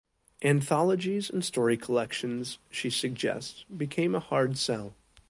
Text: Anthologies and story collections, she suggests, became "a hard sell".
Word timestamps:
Anthologies 0.41 1.29
and 1.29 1.45
story 1.45 1.77
collections, 1.77 2.57
she 2.71 2.89
suggests, 2.89 3.65
became 3.65 4.15
"a 4.15 4.19
hard 4.19 4.57
sell". 4.57 4.95